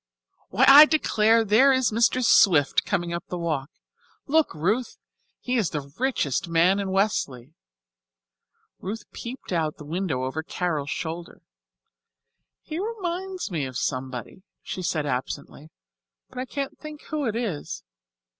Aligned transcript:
Why, 0.49 0.65
I 0.67 0.85
declare, 0.87 1.45
there 1.45 1.71
is 1.71 1.91
Mr. 1.91 2.25
Swift 2.25 2.85
coming 2.85 3.13
up 3.13 3.23
the 3.27 3.37
walk. 3.37 3.69
Look, 4.25 4.51
Ruth! 4.55 4.97
He 5.39 5.57
is 5.57 5.69
the 5.69 5.93
richest 5.99 6.47
man 6.47 6.79
in 6.79 6.89
Westleigh." 6.89 7.51
Ruth 8.79 9.03
peeped 9.11 9.53
out 9.53 9.73
of 9.73 9.77
the 9.77 9.85
window 9.85 10.23
over 10.23 10.41
Carol's 10.41 10.89
shoulder. 10.89 11.43
"He 12.63 12.79
reminds 12.79 13.51
me 13.51 13.63
of 13.67 13.77
somebody," 13.77 14.41
she 14.63 14.81
said 14.81 15.05
absently, 15.05 15.69
"but 16.29 16.39
I 16.39 16.45
can't 16.45 16.79
think 16.79 17.03
who 17.09 17.25
it 17.27 17.35
is. 17.35 17.83